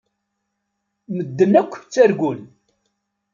[1.15, 2.39] Medden akk ttargun.